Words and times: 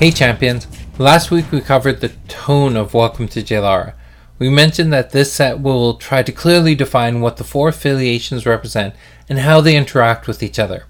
Hey 0.00 0.10
champions! 0.10 0.66
Last 0.96 1.30
week 1.30 1.52
we 1.52 1.60
covered 1.60 2.00
the 2.00 2.08
tone 2.26 2.74
of 2.74 2.94
Welcome 2.94 3.28
to 3.28 3.42
Jaelara. 3.42 3.92
We 4.38 4.48
mentioned 4.48 4.90
that 4.94 5.10
this 5.10 5.30
set 5.30 5.60
will 5.60 5.96
try 5.98 6.22
to 6.22 6.32
clearly 6.32 6.74
define 6.74 7.20
what 7.20 7.36
the 7.36 7.44
four 7.44 7.68
affiliations 7.68 8.46
represent 8.46 8.94
and 9.28 9.40
how 9.40 9.60
they 9.60 9.76
interact 9.76 10.26
with 10.26 10.42
each 10.42 10.58
other. 10.58 10.86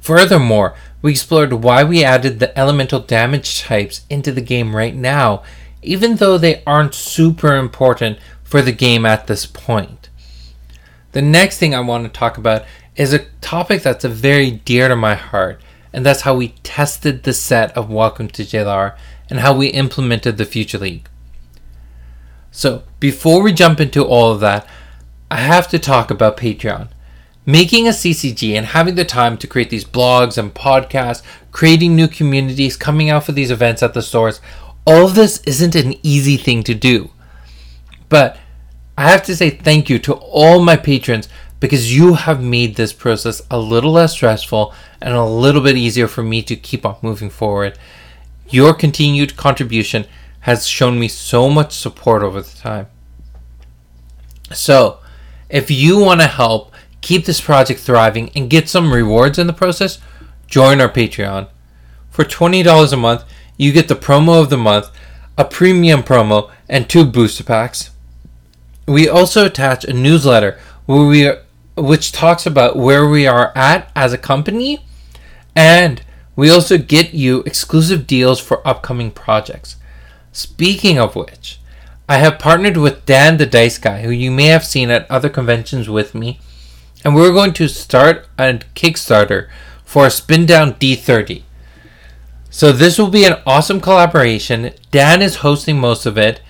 Furthermore, 0.00 0.74
we 1.02 1.10
explored 1.10 1.52
why 1.52 1.84
we 1.84 2.02
added 2.02 2.38
the 2.38 2.58
elemental 2.58 3.00
damage 3.00 3.60
types 3.60 4.06
into 4.08 4.32
the 4.32 4.40
game 4.40 4.74
right 4.74 4.94
now, 4.94 5.42
even 5.82 6.16
though 6.16 6.38
they 6.38 6.62
aren't 6.66 6.94
super 6.94 7.56
important 7.56 8.18
for 8.42 8.62
the 8.62 8.72
game 8.72 9.04
at 9.04 9.26
this 9.26 9.44
point. 9.44 10.08
The 11.12 11.20
next 11.20 11.58
thing 11.58 11.74
I 11.74 11.80
want 11.80 12.04
to 12.04 12.18
talk 12.18 12.38
about 12.38 12.64
is 12.96 13.12
a 13.12 13.26
topic 13.42 13.82
that's 13.82 14.06
very 14.06 14.50
dear 14.50 14.88
to 14.88 14.96
my 14.96 15.14
heart, 15.14 15.60
and 15.92 16.06
that's 16.06 16.22
how 16.22 16.34
we 16.34 16.54
tested 16.62 17.22
the 17.22 17.32
set 17.32 17.76
of 17.76 17.90
Welcome 17.90 18.28
to 18.28 18.42
Jaelara 18.42 18.96
and 19.28 19.40
how 19.40 19.56
we 19.56 19.68
implemented 19.68 20.36
the 20.36 20.44
Future 20.44 20.78
League. 20.78 21.08
So, 22.50 22.82
before 22.98 23.42
we 23.42 23.52
jump 23.52 23.80
into 23.80 24.04
all 24.04 24.32
of 24.32 24.40
that, 24.40 24.66
I 25.30 25.36
have 25.36 25.68
to 25.68 25.78
talk 25.78 26.10
about 26.10 26.36
Patreon. 26.36 26.88
Making 27.46 27.86
a 27.86 27.90
CCG 27.90 28.54
and 28.56 28.66
having 28.66 28.96
the 28.96 29.04
time 29.04 29.36
to 29.38 29.46
create 29.46 29.70
these 29.70 29.84
blogs 29.84 30.36
and 30.36 30.52
podcasts, 30.52 31.22
creating 31.52 31.96
new 31.96 32.08
communities, 32.08 32.76
coming 32.76 33.08
out 33.08 33.24
for 33.24 33.32
these 33.32 33.50
events 33.50 33.82
at 33.82 33.94
the 33.94 34.02
stores, 34.02 34.40
all 34.84 35.06
of 35.06 35.14
this 35.14 35.40
isn't 35.44 35.74
an 35.74 35.94
easy 36.02 36.36
thing 36.36 36.62
to 36.64 36.74
do. 36.74 37.10
But 38.08 38.36
I 38.98 39.08
have 39.08 39.22
to 39.24 39.36
say 39.36 39.50
thank 39.50 39.88
you 39.88 39.98
to 40.00 40.14
all 40.14 40.62
my 40.62 40.76
patrons 40.76 41.28
because 41.60 41.94
you 41.94 42.14
have 42.14 42.42
made 42.42 42.74
this 42.74 42.92
process 42.92 43.42
a 43.50 43.58
little 43.58 43.92
less 43.92 44.12
stressful 44.12 44.74
and 45.00 45.14
a 45.14 45.24
little 45.24 45.62
bit 45.62 45.76
easier 45.76 46.08
for 46.08 46.22
me 46.22 46.42
to 46.42 46.56
keep 46.56 46.86
on 46.86 46.96
moving 47.02 47.30
forward. 47.30 47.78
Your 48.48 48.74
continued 48.74 49.36
contribution 49.36 50.06
has 50.40 50.66
shown 50.66 50.98
me 50.98 51.06
so 51.06 51.50
much 51.50 51.72
support 51.72 52.22
over 52.22 52.40
the 52.40 52.56
time. 52.56 52.86
So, 54.52 54.98
if 55.50 55.70
you 55.70 56.00
want 56.00 56.20
to 56.20 56.26
help 56.26 56.72
keep 57.02 57.26
this 57.26 57.40
project 57.40 57.80
thriving 57.80 58.30
and 58.34 58.50
get 58.50 58.68
some 58.68 58.92
rewards 58.92 59.38
in 59.38 59.46
the 59.46 59.52
process, 59.52 59.98
join 60.46 60.80
our 60.80 60.88
Patreon. 60.88 61.48
For 62.08 62.24
$20 62.24 62.92
a 62.92 62.96
month, 62.96 63.24
you 63.56 63.72
get 63.72 63.88
the 63.88 63.94
promo 63.94 64.40
of 64.40 64.50
the 64.50 64.56
month, 64.56 64.90
a 65.36 65.44
premium 65.44 66.02
promo, 66.02 66.50
and 66.68 66.88
two 66.88 67.04
booster 67.04 67.44
packs. 67.44 67.90
We 68.86 69.08
also 69.08 69.46
attach 69.46 69.84
a 69.84 69.92
newsletter 69.92 70.58
where 70.86 71.06
we 71.06 71.30
which 71.76 72.12
talks 72.12 72.46
about 72.46 72.76
where 72.76 73.08
we 73.08 73.26
are 73.26 73.52
at 73.56 73.90
as 73.94 74.12
a 74.12 74.18
company 74.18 74.84
and 75.54 76.02
we 76.36 76.50
also 76.50 76.78
get 76.78 77.12
you 77.12 77.40
exclusive 77.40 78.06
deals 78.06 78.40
for 78.40 78.66
upcoming 78.66 79.10
projects. 79.10 79.76
Speaking 80.32 80.98
of 80.98 81.16
which, 81.16 81.60
I 82.08 82.16
have 82.16 82.38
partnered 82.38 82.76
with 82.76 83.04
Dan 83.06 83.36
the 83.36 83.46
Dice 83.46 83.78
Guy, 83.78 84.02
who 84.02 84.10
you 84.10 84.30
may 84.30 84.46
have 84.46 84.64
seen 84.64 84.90
at 84.90 85.10
other 85.10 85.28
conventions 85.28 85.88
with 85.88 86.14
me, 86.14 86.40
and 87.04 87.14
we're 87.14 87.32
going 87.32 87.52
to 87.54 87.68
start 87.68 88.26
a 88.38 88.54
Kickstarter 88.74 89.48
for 89.84 90.06
a 90.06 90.10
Spin 90.10 90.46
Down 90.46 90.74
D30. 90.74 91.42
So 92.48 92.72
this 92.72 92.98
will 92.98 93.10
be 93.10 93.24
an 93.24 93.40
awesome 93.46 93.80
collaboration. 93.80 94.72
Dan 94.90 95.22
is 95.22 95.36
hosting 95.36 95.78
most 95.78 96.06
of 96.06 96.18
it, 96.18 96.40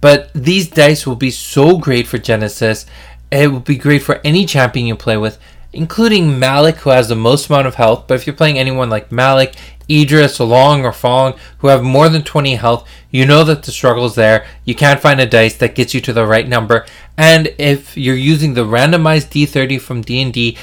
but 0.00 0.30
these 0.32 0.68
dice 0.68 1.06
will 1.06 1.16
be 1.16 1.30
so 1.30 1.78
great 1.78 2.06
for 2.06 2.18
Genesis. 2.18 2.86
It 3.30 3.52
would 3.52 3.64
be 3.64 3.76
great 3.76 4.02
for 4.02 4.20
any 4.24 4.44
champion 4.44 4.86
you 4.86 4.96
play 4.96 5.16
with, 5.16 5.38
including 5.72 6.38
Malik, 6.38 6.76
who 6.76 6.90
has 6.90 7.08
the 7.08 7.14
most 7.14 7.48
amount 7.48 7.66
of 7.66 7.76
health. 7.76 8.04
But 8.06 8.14
if 8.14 8.26
you're 8.26 8.36
playing 8.36 8.58
anyone 8.58 8.90
like 8.90 9.12
Malik, 9.12 9.54
Idris, 9.88 10.40
Long, 10.40 10.84
or 10.84 10.92
Fong, 10.92 11.38
who 11.58 11.68
have 11.68 11.82
more 11.82 12.08
than 12.08 12.22
20 12.22 12.54
health, 12.56 12.88
you 13.10 13.26
know 13.26 13.44
that 13.44 13.62
the 13.62 13.72
struggle 13.72 14.06
is 14.06 14.14
there. 14.14 14.46
You 14.64 14.74
can't 14.74 15.00
find 15.00 15.20
a 15.20 15.26
dice 15.26 15.56
that 15.58 15.74
gets 15.74 15.94
you 15.94 16.00
to 16.02 16.12
the 16.12 16.26
right 16.26 16.48
number. 16.48 16.86
And 17.16 17.54
if 17.58 17.96
you're 17.96 18.16
using 18.16 18.54
the 18.54 18.64
randomized 18.64 19.30
D30 19.30 19.80
from 19.80 20.02
D&D, 20.02 20.56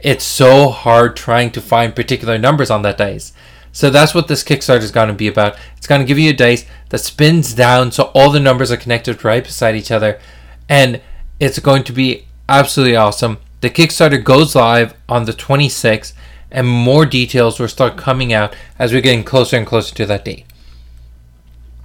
it's 0.00 0.24
so 0.24 0.68
hard 0.68 1.16
trying 1.16 1.50
to 1.52 1.60
find 1.60 1.96
particular 1.96 2.36
numbers 2.36 2.70
on 2.70 2.82
that 2.82 2.98
dice. 2.98 3.32
So 3.72 3.90
that's 3.90 4.14
what 4.14 4.28
this 4.28 4.44
Kickstarter 4.44 4.82
is 4.82 4.92
going 4.92 5.08
to 5.08 5.14
be 5.14 5.26
about. 5.26 5.56
It's 5.76 5.86
going 5.86 6.00
to 6.00 6.06
give 6.06 6.18
you 6.18 6.30
a 6.30 6.34
dice 6.34 6.64
that 6.90 6.98
spins 6.98 7.54
down 7.54 7.90
so 7.90 8.04
all 8.14 8.30
the 8.30 8.38
numbers 8.38 8.70
are 8.70 8.76
connected 8.76 9.24
right 9.24 9.42
beside 9.42 9.74
each 9.74 9.90
other. 9.90 10.20
And 10.68 11.00
it's 11.40 11.58
going 11.58 11.84
to 11.84 11.92
be 11.92 12.26
absolutely 12.48 12.96
awesome. 12.96 13.38
The 13.60 13.70
Kickstarter 13.70 14.22
goes 14.22 14.54
live 14.54 14.94
on 15.08 15.24
the 15.24 15.32
26th 15.32 16.12
and 16.50 16.68
more 16.68 17.04
details 17.04 17.58
will 17.58 17.68
start 17.68 17.96
coming 17.96 18.32
out 18.32 18.54
as 18.78 18.92
we're 18.92 19.00
getting 19.00 19.24
closer 19.24 19.56
and 19.56 19.66
closer 19.66 19.94
to 19.94 20.06
that 20.06 20.24
date. 20.24 20.44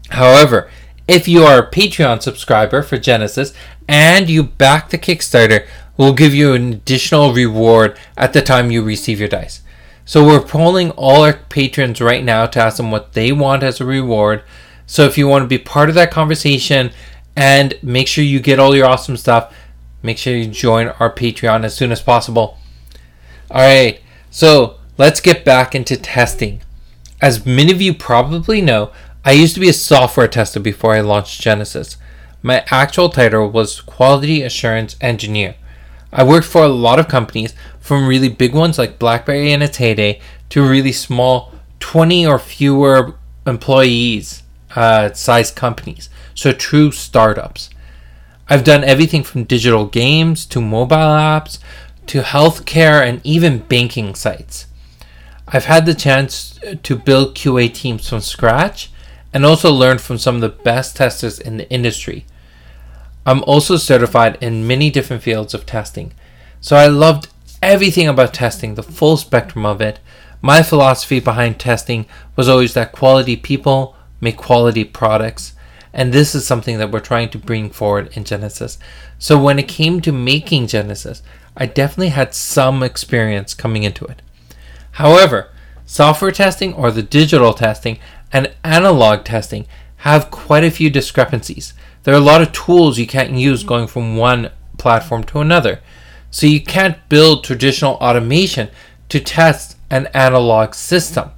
However, 0.10 0.70
if 1.08 1.28
you 1.28 1.44
are 1.44 1.60
a 1.60 1.72
Patreon 1.72 2.22
subscriber 2.22 2.84
for 2.84 2.98
Genesis 2.98 3.54
and 3.88 4.30
you 4.30 4.44
back 4.44 4.90
the 4.90 4.98
Kickstarter, 4.98 5.66
we'll 5.98 6.14
give 6.14 6.36
you 6.36 6.54
an 6.54 6.74
additional 6.74 7.34
reward 7.34 7.98
at 8.16 8.34
the 8.34 8.42
time 8.42 8.70
you 8.70 8.84
receive 8.84 9.20
your 9.20 9.28
dice. 9.28 9.62
So 10.06 10.26
we're 10.26 10.42
polling 10.42 10.92
all 10.92 11.24
our 11.24 11.34
patrons 11.34 12.02
right 12.02 12.24
now 12.24 12.46
to 12.48 12.60
ask 12.60 12.78
them 12.78 12.92
what 12.92 13.14
they 13.14 13.31
want 13.31 13.64
as 13.64 13.81
a 13.81 13.86
reward. 13.86 14.44
So 14.86 15.04
if 15.04 15.18
you 15.18 15.28
want 15.28 15.44
to 15.44 15.48
be 15.48 15.60
part 15.60 15.90
of 15.90 15.96
that 15.96 16.12
conversation 16.12 16.92
and 17.35 17.78
make 17.81 18.07
sure 18.07 18.23
you 18.23 18.40
get 18.40 18.59
all 18.59 18.75
your 18.75 18.85
awesome 18.85 19.17
stuff, 19.17 19.53
make 20.03 20.17
sure 20.17 20.35
you 20.35 20.47
join 20.47 20.88
our 21.00 21.13
Patreon 21.13 21.63
as 21.63 21.75
soon 21.75 21.91
as 21.91 22.01
possible. 22.01 22.57
All 23.51 23.62
right. 23.62 24.01
So 24.29 24.78
let's 24.97 25.22
get 25.22 25.45
back 25.45 25.73
into 25.73 25.97
testing. 25.97 26.62
As 27.22 27.45
many 27.45 27.72
of 27.72 27.81
you 27.81 27.94
probably 27.94 28.62
know, 28.62 28.91
I 29.25 29.31
used 29.31 29.53
to 29.56 29.59
be 29.59 29.69
a 29.69 29.73
software 29.73 30.28
tester 30.28 30.59
before 30.59 30.94
I 30.94 31.01
launched 31.01 31.41
Genesis. 31.41 31.97
My 32.41 32.63
actual 32.72 33.09
title 33.09 33.50
was 33.50 33.81
Quality 33.81 34.44
Assurance 34.44 34.95
Engineer. 35.01 35.56
I 36.12 36.23
worked 36.23 36.47
for 36.47 36.63
a 36.63 36.69
lot 36.69 37.00
of 37.00 37.07
companies, 37.07 37.53
from 37.79 38.07
really 38.07 38.29
big 38.29 38.53
ones 38.53 38.78
like 38.78 39.00
BlackBerry 39.00 39.51
in 39.51 39.62
its 39.62 39.78
heyday 39.78 40.22
to 40.50 40.68
really 40.68 40.91
small, 40.91 41.53
20 41.79 42.25
or 42.25 42.39
fewer 42.39 43.16
employees 43.45 44.44
uh, 44.75 45.12
size 45.13 45.51
companies, 45.51 46.09
so 46.39 46.53
true 46.53 46.91
startups. 46.91 47.69
I've 48.47 48.63
done 48.63 48.83
everything 48.83 49.23
from 49.23 49.44
digital 49.44 49.85
games 49.85 50.45
to 50.47 50.61
mobile 50.61 50.95
apps 50.95 51.59
to 52.07 52.22
healthcare 52.22 53.07
and 53.07 53.22
even 53.23 53.59
banking 53.59 54.16
sites. 54.16 54.66
I've 55.47 55.66
had 55.66 55.85
the 55.85 55.94
chance 55.94 56.59
uh, 56.63 56.75
to 56.81 56.95
build 56.95 57.35
QA 57.35 57.73
teams 57.73 58.07
from 58.07 58.22
scratch 58.22 58.89
and 59.33 59.45
also 59.45 59.72
learn 59.72 59.97
from 59.97 60.17
some 60.17 60.35
of 60.35 60.41
the 60.41 60.50
best 60.50 60.95
testers 60.95 61.39
in 61.39 61.57
the 61.57 61.69
industry. 61.69 62.25
I'm 63.25 63.44
also 63.44 63.77
certified 63.77 64.38
in 64.41 64.66
many 64.66 64.89
different 64.89 65.21
fields 65.21 65.53
of 65.53 65.66
testing, 65.66 66.13
so 66.61 66.75
I 66.75 66.88
loved 66.88 67.27
everything 67.61 68.07
about 68.07 68.33
testing, 68.33 68.75
the 68.75 68.83
full 68.83 69.17
spectrum 69.17 69.66
of 69.66 69.81
it. 69.81 70.00
My 70.41 70.63
philosophy 70.63 71.19
behind 71.19 71.59
testing 71.59 72.06
was 72.35 72.47
always 72.47 72.73
that 72.73 72.94
quality 72.94 73.35
people 73.35 73.95
make 74.21 74.38
quality 74.38 74.83
products, 74.83 75.53
and 75.94 76.13
this 76.13 76.35
is 76.35 76.45
something 76.45 76.77
that 76.77 76.91
we're 76.91 77.00
trying 77.00 77.29
to 77.29 77.38
bring 77.38 77.69
forward 77.69 78.09
in 78.16 78.23
Genesis. 78.23 78.77
So 79.17 79.41
when 79.41 79.59
it 79.59 79.67
came 79.67 80.01
to 80.01 80.11
making 80.11 80.67
Genesis, 80.67 81.22
I 81.57 81.66
definitely 81.66 82.09
had 82.09 82.33
some 82.33 82.83
experience 82.83 83.53
coming 83.53 83.83
into 83.83 84.05
it. 84.05 84.22
However, 84.91 85.50
software 85.85 86.31
testing 86.31 86.73
or 86.73 86.91
the 86.91 87.01
digital 87.01 87.53
testing 87.53 88.00
and 88.31 88.53
analog 88.63 89.25
testing 89.25 89.66
have 89.97 90.31
quite 90.31 90.63
a 90.63 90.72
few 90.72 90.89
discrepancies. 90.89 91.73
There 92.03 92.13
are 92.13 92.17
a 92.17 92.21
lot 92.21 92.41
of 92.41 92.51
tools 92.51 92.97
you 92.97 93.07
can't 93.07 93.33
use 93.33 93.63
going 93.63 93.88
from 93.88 94.16
one 94.16 94.51
platform 94.77 95.24
to 95.25 95.39
another. 95.39 95.80
So 96.31 96.47
you 96.47 96.62
can't 96.62 96.97
build 97.09 97.44
traditional 97.44 97.95
automation 97.95 98.69
to 99.09 99.19
test 99.19 99.77
an 99.89 100.07
analog 100.13 100.75
system. 100.75 101.31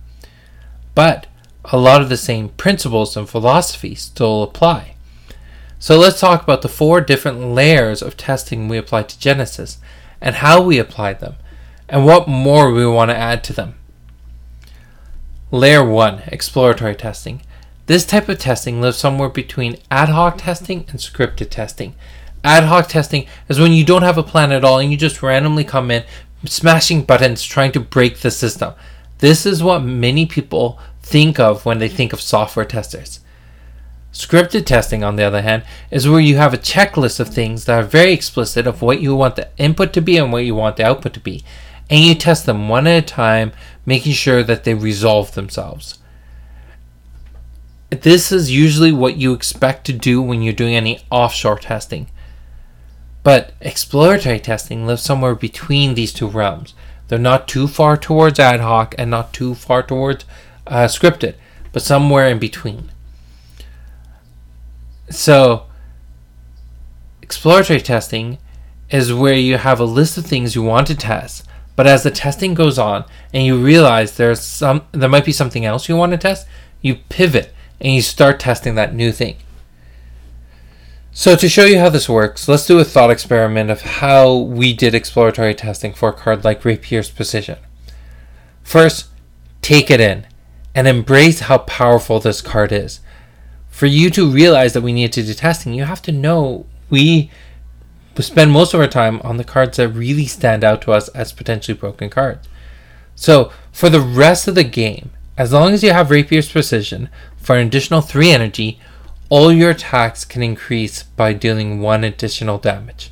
But 0.94 1.28
a 1.66 1.78
lot 1.78 2.02
of 2.02 2.10
the 2.10 2.18
same 2.18 2.50
principles 2.50 3.16
and 3.16 3.30
philosophies 3.30 4.02
still 4.02 4.44
apply. 4.44 4.96
So 5.80 5.98
let's 5.98 6.20
talk 6.20 6.44
about 6.44 6.62
the 6.62 6.70
four 6.70 7.02
different 7.02 7.40
layers 7.40 8.02
of 8.02 8.18
testing 8.18 8.68
we 8.68 8.78
apply 8.78 9.04
to 9.04 9.20
Genesis 9.20 9.78
and 10.22 10.36
how 10.36 10.62
we 10.62 10.78
applied 10.78 11.20
them, 11.20 11.36
and 11.90 12.06
what 12.06 12.28
more 12.28 12.72
we 12.72 12.86
want 12.86 13.10
to 13.10 13.18
add 13.18 13.44
to 13.46 13.54
them. 13.54 13.76
Layer 15.50 15.84
1 15.84 16.24
Exploratory 16.28 16.96
Testing. 16.96 17.42
This 17.88 18.06
type 18.06 18.30
of 18.30 18.38
testing 18.38 18.80
lives 18.80 18.98
somewhere 18.98 19.30
between 19.30 19.80
ad 19.90 20.10
hoc 20.10 20.38
testing 20.38 20.86
and 20.90 21.00
scripted 21.00 21.50
testing. 21.50 21.96
Ad 22.44 22.66
hoc 22.66 22.88
testing 22.88 23.26
is 23.50 23.60
when 23.60 23.72
you 23.72 23.84
don't 23.84 24.04
have 24.04 24.18
a 24.18 24.24
plan 24.24 24.52
at 24.52 24.64
all 24.64 24.80
and 24.80 24.92
you 24.92 24.98
just 24.98 25.22
randomly 25.22 25.64
come 25.64 25.92
in 25.92 26.04
smashing 26.46 27.04
buttons 27.04 27.44
trying 27.44 27.72
to 27.72 27.80
break 27.80 28.20
the 28.20 28.32
system. 28.32 28.74
This 29.18 29.46
is 29.46 29.62
what 29.62 29.84
many 29.84 30.26
people 30.26 30.80
think 31.02 31.40
of 31.40 31.66
when 31.66 31.80
they 31.80 31.90
think 31.90 32.14
of 32.14 32.22
software 32.22 32.66
testers. 32.66 33.20
Scripted 34.14 34.66
testing, 34.66 35.04
on 35.04 35.16
the 35.16 35.24
other 35.24 35.42
hand, 35.42 35.64
is 35.90 36.08
where 36.08 36.20
you 36.20 36.36
have 36.36 36.54
a 36.54 36.58
checklist 36.58 37.20
of 37.20 37.30
things 37.30 37.66
that 37.66 37.80
are 37.82 37.88
very 37.88 38.12
explicit 38.12 38.68
of 38.68 38.82
what 38.82 39.00
you 39.00 39.16
want 39.16 39.38
the 39.38 39.48
input 39.58 39.94
to 39.94 40.02
be 40.02 40.18
and 40.18 40.34
what 40.34 40.44
you 40.44 40.54
want 40.54 40.76
the 40.76 40.86
output 40.86 41.14
to 41.14 41.20
be, 41.20 41.44
and 41.90 42.02
you 42.02 42.14
test 42.14 42.46
them 42.46 42.68
one 42.68 42.88
at 42.88 43.04
a 43.04 43.06
time, 43.06 43.54
making 43.86 44.14
sure 44.14 44.44
that 44.44 44.64
they 44.64 44.74
resolve 44.74 45.34
themselves. 45.34 46.00
this 47.90 48.32
is 48.32 48.52
usually 48.52 48.92
what 48.92 49.18
you 49.18 49.34
expect 49.34 49.86
to 49.86 49.94
do 49.94 50.22
when 50.22 50.42
you're 50.42 50.54
doing 50.54 50.76
any 50.76 51.00
offshore 51.10 51.60
testing. 51.60 52.08
But 53.24 53.54
exploratory 53.62 54.40
testing 54.40 54.88
lives 54.88 55.02
somewhere 55.02 55.36
between 55.36 55.94
these 55.94 56.14
two 56.14 56.28
realms. 56.28 56.74
They're 57.08 57.20
not 57.20 57.48
too 57.48 57.68
far 57.68 57.98
towards 57.98 58.40
ad 58.40 58.62
hoc 58.62 58.96
and 58.98 59.12
not 59.12 59.34
too 59.34 59.56
far 59.56 59.84
towards 59.84 60.26
uh, 60.72 60.88
scripted, 60.88 61.36
but 61.74 61.84
somewhere 61.84 62.28
in 62.28 62.40
between. 62.40 62.90
So, 65.10 65.66
exploratory 67.22 67.82
testing 67.82 68.38
is 68.90 69.14
where 69.14 69.34
you 69.34 69.58
have 69.58 69.80
a 69.80 69.86
list 69.86 70.18
of 70.18 70.26
things 70.26 70.56
you 70.56 70.64
want 70.64 70.88
to 70.88 70.96
test, 70.96 71.46
but 71.76 71.86
as 71.88 72.04
the 72.04 72.12
testing 72.12 72.54
goes 72.54 72.80
on 72.80 73.04
and 73.34 73.46
you 73.46 73.62
realize 73.62 74.16
there's 74.16 74.42
some 74.42 74.84
there 74.92 75.10
might 75.10 75.26
be 75.26 75.32
something 75.32 75.66
else 75.66 75.90
you 75.90 75.96
want 75.96 76.14
to 76.14 76.18
test, 76.18 76.48
you 76.82 76.96
pivot 77.10 77.54
and 77.82 77.94
you 77.94 78.02
start 78.02 78.40
testing 78.40 78.76
that 78.76 78.96
new 78.96 79.12
thing. 79.12 79.36
So 81.14 81.36
to 81.36 81.50
show 81.50 81.66
you 81.66 81.80
how 81.80 81.90
this 81.90 82.08
works, 82.08 82.48
let's 82.48 82.66
do 82.66 82.80
a 82.80 82.86
thought 82.86 83.12
experiment 83.12 83.70
of 83.70 83.82
how 83.82 84.34
we 84.38 84.74
did 84.74 84.96
exploratory 84.96 85.54
testing 85.54 85.94
for 85.94 86.10
a 86.10 86.14
card 86.14 86.46
like 86.46 86.64
Rapier's 86.64 87.10
Precision. 87.10 87.58
First, 88.64 89.10
take 89.62 89.92
it 89.92 90.00
in 90.00 90.26
and 90.74 90.88
embrace 90.88 91.42
how 91.42 91.60
powerful 91.60 92.20
this 92.20 92.42
card 92.42 92.72
is. 92.72 93.00
For 93.70 93.86
you 93.86 94.10
to 94.12 94.30
realize 94.30 94.74
that 94.74 94.82
we 94.82 94.94
need 94.94 95.14
to 95.14 95.24
do 95.24 95.34
testing, 95.34 95.74
you 95.74 95.86
have 95.86 96.02
to 96.04 96.12
know 96.12 96.66
we 96.90 97.32
spend 98.20 98.52
most 98.52 98.74
of 98.74 98.80
our 98.80 98.88
time 98.88 99.20
on 99.24 99.38
the 99.38 99.44
cards 99.44 99.78
that 99.78 99.90
really 99.90 100.26
stand 100.26 100.64
out 100.64 100.82
to 100.84 100.92
us 100.92 101.08
as 101.10 101.32
potentially 101.34 101.78
broken 101.78 102.10
cards. 102.10 102.48
So, 103.16 103.52
for 103.72 103.90
the 103.90 104.02
rest 104.02 104.48
of 104.48 104.56
the 104.56 104.64
game, 104.64 105.12
as 105.38 105.52
long 105.52 105.74
as 105.74 105.84
you 105.84 105.92
have 105.92 106.12
Rapier's 106.12 106.52
Precision 106.52 107.10
for 107.38 107.56
an 107.56 107.66
additional 107.68 108.02
3 108.02 108.32
energy, 108.32 108.80
all 109.30 109.52
your 109.52 109.72
attacks 109.72 110.26
can 110.26 110.44
increase 110.44 111.04
by 111.04 111.34
dealing 111.34 111.82
1 111.82 112.04
additional 112.04 112.58
damage. 112.58 113.12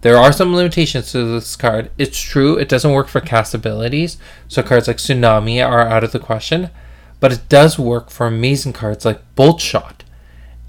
There 0.00 0.16
are 0.16 0.32
some 0.32 0.54
limitations 0.54 1.10
to 1.12 1.24
this 1.24 1.56
card. 1.56 1.90
It's 1.98 2.20
true, 2.20 2.56
it 2.56 2.68
doesn't 2.68 2.92
work 2.92 3.08
for 3.08 3.20
cast 3.20 3.52
abilities, 3.54 4.16
so 4.46 4.62
cards 4.62 4.86
like 4.86 4.98
Tsunami 4.98 5.64
are 5.66 5.80
out 5.80 6.04
of 6.04 6.12
the 6.12 6.20
question, 6.20 6.70
but 7.18 7.32
it 7.32 7.48
does 7.48 7.78
work 7.78 8.10
for 8.10 8.26
amazing 8.26 8.74
cards 8.74 9.04
like 9.04 9.22
Bolt 9.34 9.60
Shot. 9.60 10.04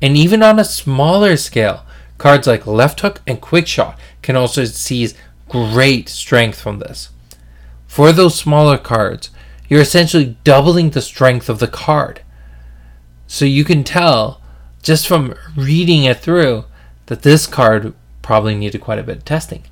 And 0.01 0.17
even 0.17 0.41
on 0.41 0.57
a 0.57 0.63
smaller 0.63 1.37
scale, 1.37 1.85
cards 2.17 2.47
like 2.47 2.65
Left 2.65 3.01
Hook 3.01 3.21
and 3.27 3.39
Quick 3.39 3.67
Shot 3.67 3.99
can 4.23 4.35
also 4.35 4.65
seize 4.65 5.13
great 5.47 6.09
strength 6.09 6.59
from 6.59 6.79
this. 6.79 7.09
For 7.87 8.11
those 8.11 8.35
smaller 8.35 8.77
cards, 8.77 9.29
you're 9.67 9.81
essentially 9.81 10.37
doubling 10.43 10.89
the 10.89 11.01
strength 11.01 11.49
of 11.49 11.59
the 11.59 11.67
card. 11.67 12.21
So 13.27 13.45
you 13.45 13.63
can 13.63 13.83
tell 13.83 14.41
just 14.81 15.07
from 15.07 15.35
reading 15.55 16.05
it 16.05 16.19
through 16.19 16.65
that 17.07 17.21
this 17.21 17.45
card 17.45 17.93
probably 18.29 18.53
needed 18.53 18.79
quite 18.79 18.99
a 18.99 19.03
bit 19.03 19.17
of 19.17 19.25
testing. 19.25 19.63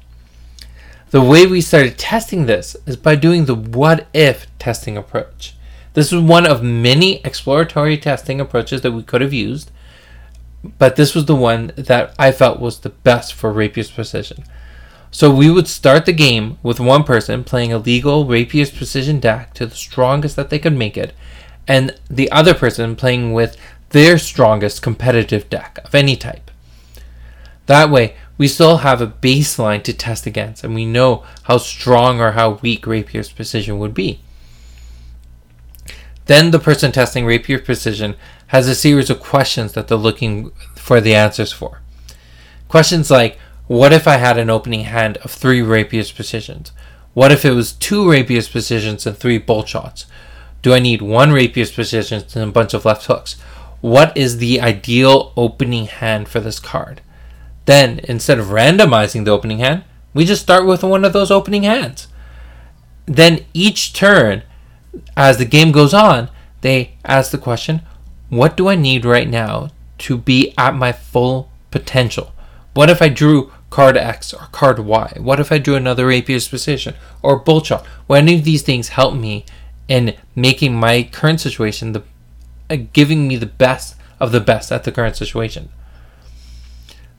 The 1.12 1.22
way 1.22 1.46
we 1.46 1.62
started 1.62 1.96
testing 1.96 2.48
this 2.48 2.76
is 2.88 2.98
by 2.98 3.14
doing 3.14 3.46
the 3.46 3.54
what 3.54 4.08
if 4.16 4.48
testing 4.58 4.98
approach. 4.98 5.56
This 5.94 6.12
was 6.12 6.24
one 6.24 6.48
of 6.48 6.64
many 6.64 7.18
exploratory 7.24 8.00
testing 8.00 8.42
approaches 8.42 8.82
that 8.82 8.94
we 8.94 9.04
could 9.04 9.22
have 9.22 9.32
used, 9.32 9.70
but 10.80 10.96
this 10.96 11.14
was 11.14 11.26
the 11.26 11.36
one 11.36 11.72
that 11.76 12.16
I 12.18 12.32
felt 12.32 12.60
was 12.60 12.80
the 12.80 12.90
best 12.90 13.32
for 13.32 13.54
Rapier's 13.54 13.92
Precision. 13.92 14.44
So 15.12 15.32
we 15.32 15.52
would 15.52 15.68
start 15.68 16.08
the 16.08 16.12
game 16.12 16.58
with 16.64 16.80
one 16.80 17.04
person 17.04 17.44
playing 17.44 17.72
a 17.72 17.78
legal 17.78 18.26
Rapier's 18.26 18.72
Precision 18.72 19.20
deck 19.20 19.54
to 19.54 19.68
the 19.68 19.76
strongest 19.76 20.36
that 20.36 20.50
they 20.50 20.58
could 20.58 20.76
make 20.76 20.98
it, 20.98 21.14
and 21.68 21.96
the 22.10 22.32
other 22.32 22.56
person 22.56 22.96
playing 22.96 23.34
with 23.34 23.56
their 23.90 24.18
strongest 24.18 24.82
competitive 24.82 25.48
deck 25.48 25.78
of 25.86 25.94
any 25.94 26.16
type. 26.16 26.50
That 27.68 27.92
way, 27.92 28.16
we 28.38 28.48
still 28.48 28.78
have 28.78 29.02
a 29.02 29.08
baseline 29.08 29.84
to 29.84 29.94
test 29.94 30.26
against, 30.26 30.64
and 30.64 30.76
we 30.76 30.86
know 30.86 31.24
how 31.44 31.58
strong 31.58 32.22
or 32.22 32.32
how 32.34 32.52
weak 32.62 32.86
Rapier's 32.86 33.32
Precision 33.32 33.80
would 33.80 33.94
be. 33.94 34.20
Then 36.26 36.52
the 36.52 36.60
person 36.60 36.92
testing 36.92 37.26
Rapier 37.26 37.60
Precision 37.60 38.16
has 38.48 38.68
a 38.68 38.76
series 38.76 39.10
of 39.10 39.20
questions 39.20 39.74
that 39.74 39.88
they're 39.88 39.98
looking 39.98 40.52
for 40.76 41.02
the 41.02 41.16
answers 41.16 41.52
for. 41.52 41.82
Questions 42.68 43.10
like, 43.10 43.40
what 43.68 43.94
if 43.94 44.08
I 44.08 44.18
had 44.18 44.38
an 44.38 44.50
opening 44.50 44.86
hand 44.86 45.18
of 45.18 45.32
three 45.32 45.62
Rapier's 45.62 46.12
Precisions? 46.12 46.72
What 47.14 47.32
if 47.32 47.44
it 47.44 47.52
was 47.52 47.74
two 47.74 48.10
Rapier's 48.10 48.50
Precisions 48.50 49.06
and 49.06 49.18
three 49.18 49.38
Bolt 49.38 49.68
Shots? 49.70 50.06
Do 50.62 50.74
I 50.74 50.80
need 50.80 51.02
one 51.02 51.32
Rapier's 51.32 51.72
Precision 51.72 52.24
and 52.36 52.50
a 52.50 52.52
bunch 52.52 52.74
of 52.74 52.86
left 52.86 53.06
hooks? 53.06 53.34
What 53.82 54.16
is 54.16 54.38
the 54.38 54.60
ideal 54.60 55.34
opening 55.38 55.86
hand 55.86 56.28
for 56.28 56.40
this 56.40 56.60
card? 56.60 57.02
Then, 57.68 58.00
instead 58.06 58.40
of 58.40 58.48
randomizing 58.48 59.26
the 59.26 59.32
opening 59.32 59.60
hand, 59.60 59.84
we 60.14 60.24
just 60.24 60.42
start 60.42 60.66
with 60.66 60.84
one 60.84 61.04
of 61.04 61.12
those 61.12 61.30
opening 61.30 61.64
hands. 61.64 62.08
Then 63.06 63.46
each 63.54 63.92
turn, 63.92 64.44
as 65.18 65.38
the 65.38 65.46
game 65.46 65.74
goes 65.74 65.94
on, 65.94 66.30
they 66.62 66.94
ask 67.04 67.30
the 67.32 67.38
question, 67.38 67.82
what 68.30 68.56
do 68.56 68.70
I 68.70 68.76
need 68.76 69.04
right 69.04 69.30
now 69.30 69.70
to 70.00 70.18
be 70.18 70.54
at 70.58 70.76
my 70.76 70.94
full 70.94 71.52
potential? 71.70 72.32
What 72.74 72.90
if 72.90 73.02
I 73.02 73.10
drew 73.10 73.52
card 73.70 73.98
X 73.98 74.34
or 74.34 74.48
card 74.54 74.80
Y? 74.80 75.18
What 75.18 75.42
if 75.42 75.52
I 75.52 75.58
drew 75.58 75.76
another 75.76 76.08
Rapier's 76.08 76.48
Precision 76.48 76.96
or 77.22 77.38
Bolt 77.38 77.66
Shot? 77.66 77.86
Will 78.08 78.16
any 78.16 78.36
of 78.36 78.46
these 78.46 78.62
things 78.62 78.90
help 78.90 79.14
me 79.14 79.46
in 79.90 80.16
making 80.36 80.74
my 80.74 81.04
current 81.04 81.42
situation 81.42 81.92
the 81.92 82.04
uh, 82.70 82.78
giving 82.94 83.28
me 83.28 83.36
the 83.36 83.46
best 83.46 83.96
of 84.22 84.32
the 84.32 84.40
best 84.40 84.72
at 84.72 84.86
the 84.86 84.92
current 84.92 85.18
situation? 85.18 85.70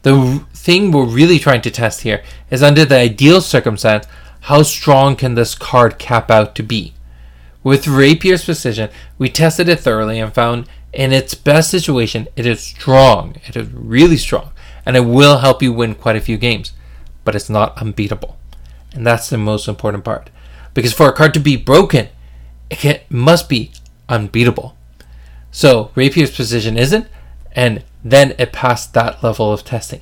The 0.08 0.42
thing 0.54 0.90
we're 0.90 1.04
really 1.04 1.38
trying 1.38 1.60
to 1.60 1.70
test 1.70 2.00
here 2.00 2.22
is 2.50 2.62
under 2.62 2.86
the 2.86 2.96
ideal 2.96 3.42
circumstance, 3.42 4.06
how 4.40 4.62
strong 4.62 5.16
can 5.16 5.34
this 5.34 5.54
card 5.54 5.98
cap 5.98 6.30
out 6.30 6.54
to 6.54 6.62
be? 6.62 6.94
With 7.62 7.86
Rapier's 7.86 8.46
Precision, 8.46 8.88
we 9.18 9.28
tested 9.28 9.68
it 9.68 9.80
thoroughly 9.80 10.18
and 10.18 10.32
found 10.32 10.66
in 10.94 11.12
its 11.12 11.34
best 11.34 11.70
situation, 11.70 12.26
it 12.36 12.46
is 12.46 12.62
strong. 12.62 13.36
It 13.46 13.54
is 13.54 13.68
really 13.70 14.16
strong 14.16 14.52
and 14.86 14.96
it 14.96 15.00
will 15.00 15.40
help 15.40 15.62
you 15.62 15.74
win 15.74 15.94
quite 15.94 16.16
a 16.16 16.22
few 16.22 16.38
games, 16.38 16.72
but 17.22 17.34
it's 17.34 17.50
not 17.50 17.76
unbeatable. 17.76 18.38
And 18.94 19.06
that's 19.06 19.28
the 19.28 19.36
most 19.36 19.68
important 19.68 20.04
part. 20.04 20.30
Because 20.72 20.94
for 20.94 21.10
a 21.10 21.12
card 21.12 21.34
to 21.34 21.40
be 21.40 21.58
broken, 21.58 22.08
it 22.70 22.78
can, 22.78 23.00
must 23.10 23.50
be 23.50 23.72
unbeatable. 24.08 24.74
So 25.50 25.90
Rapier's 25.94 26.34
Precision 26.34 26.78
isn't, 26.78 27.08
and 27.52 27.84
then 28.04 28.34
it 28.38 28.52
passed 28.52 28.94
that 28.94 29.22
level 29.22 29.52
of 29.52 29.64
testing. 29.64 30.00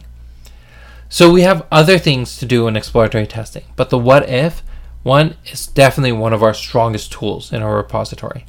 So 1.09 1.31
we 1.31 1.43
have 1.43 1.67
other 1.71 1.99
things 1.99 2.37
to 2.39 2.47
do 2.47 2.67
in 2.67 2.77
exploratory 2.77 3.27
testing, 3.27 3.65
but 3.77 3.91
the 3.91 3.99
what 3.99 4.29
if 4.29 4.63
one 5.03 5.37
is 5.45 5.69
definitely 5.69 6.13
one 6.13 6.33
of 6.33 6.43
our 6.43 6.55
strongest 6.55 7.13
tools 7.13 7.53
in 7.53 7.63
our 7.63 7.77
repository. 7.77 8.45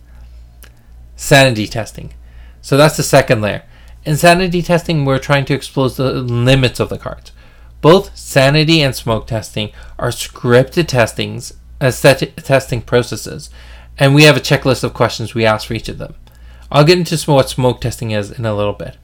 Sanity 1.15 1.67
testing. 1.67 2.13
So 2.61 2.77
that's 2.77 2.97
the 2.97 3.03
second 3.03 3.41
layer. 3.41 3.63
In 4.05 4.17
sanity 4.17 4.61
testing, 4.61 5.05
we're 5.05 5.19
trying 5.19 5.45
to 5.45 5.53
expose 5.53 5.97
the 5.97 6.13
limits 6.13 6.79
of 6.79 6.89
the 6.89 6.97
cards. 6.97 7.31
Both 7.81 8.17
sanity 8.17 8.81
and 8.81 8.95
smoke 8.95 9.27
testing 9.27 9.71
are 9.99 10.09
scripted 10.09 10.87
testings, 10.87 11.53
uh, 11.79 11.91
testing 11.91 12.81
processes, 12.81 13.49
and 13.99 14.15
we 14.15 14.23
have 14.23 14.37
a 14.37 14.41
checklist 14.41 14.83
of 14.83 14.93
questions 14.93 15.35
we 15.35 15.45
ask 15.45 15.67
for 15.67 15.73
each 15.73 15.89
of 15.89 15.99
them. 15.99 16.15
I'll 16.71 16.83
get 16.83 16.97
into 16.97 17.31
what 17.31 17.49
smoke 17.49 17.81
testing 17.81 18.11
is 18.11 18.31
in 18.31 18.45
a 18.45 18.55
little 18.55 18.73
bit. 18.73 18.97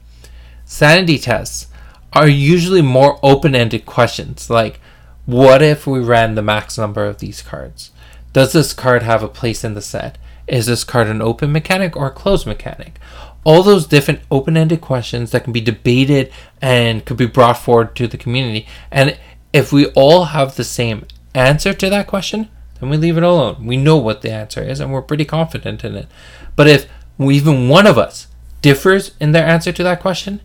Sanity 0.64 1.18
tests 1.18 1.68
are 2.12 2.28
usually 2.28 2.82
more 2.82 3.18
open 3.22 3.54
ended 3.54 3.86
questions 3.86 4.48
like 4.48 4.80
what 5.26 5.62
if 5.62 5.86
we 5.86 6.00
ran 6.00 6.34
the 6.34 6.42
max 6.42 6.76
number 6.76 7.04
of 7.06 7.18
these 7.18 7.42
cards? 7.42 7.90
Does 8.32 8.52
this 8.52 8.72
card 8.72 9.02
have 9.02 9.22
a 9.22 9.28
place 9.28 9.64
in 9.64 9.74
the 9.74 9.82
set? 9.82 10.18
Is 10.46 10.66
this 10.66 10.84
card 10.84 11.06
an 11.06 11.22
open 11.22 11.52
mechanic 11.52 11.96
or 11.96 12.08
a 12.08 12.10
closed 12.10 12.46
mechanic? 12.46 12.98
all 13.44 13.62
those 13.62 13.86
different 13.86 14.20
open-ended 14.30 14.80
questions 14.80 15.30
that 15.30 15.44
can 15.44 15.52
be 15.52 15.60
debated 15.60 16.32
and 16.60 17.04
could 17.04 17.18
be 17.18 17.26
brought 17.26 17.58
forward 17.58 17.94
to 17.94 18.08
the 18.08 18.16
community. 18.16 18.66
And 18.90 19.18
if 19.52 19.72
we 19.72 19.86
all 19.88 20.24
have 20.24 20.56
the 20.56 20.64
same 20.64 21.06
answer 21.34 21.74
to 21.74 21.90
that 21.90 22.06
question, 22.06 22.48
then 22.80 22.88
we 22.88 22.96
leave 22.96 23.18
it 23.18 23.22
alone. 23.22 23.66
We 23.66 23.76
know 23.76 23.98
what 23.98 24.22
the 24.22 24.32
answer 24.32 24.62
is 24.62 24.80
and 24.80 24.92
we're 24.92 25.02
pretty 25.02 25.26
confident 25.26 25.84
in 25.84 25.94
it. 25.94 26.08
But 26.56 26.68
if 26.68 26.88
even 27.18 27.68
one 27.68 27.86
of 27.86 27.98
us 27.98 28.26
differs 28.62 29.12
in 29.20 29.32
their 29.32 29.46
answer 29.46 29.72
to 29.72 29.82
that 29.82 30.00
question, 30.00 30.40